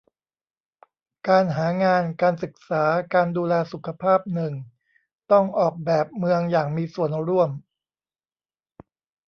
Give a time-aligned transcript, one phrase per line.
[1.27, 4.53] การหางาน การศึกษา การดูแลสุขภาพ หนึ่ง
[5.31, 7.49] ต้องออกแบบเมืองอย่างมีส่วนร่วม